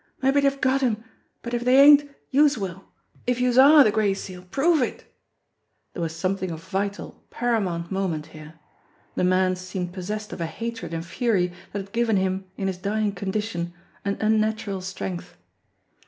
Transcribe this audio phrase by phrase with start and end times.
[0.23, 1.03] "Mabbe dey've got him,
[1.43, 2.85] but if dey ain't, youse will
[3.27, 4.41] if youse are de Gray Seal.
[4.49, 5.05] Prove it!"
[5.93, 8.57] There was something of vital, paramount moment htre.
[9.13, 12.79] The man seemed possessed of a hatred and fury that had given him, in his
[12.79, 15.37] dying condition, an unnatural strength.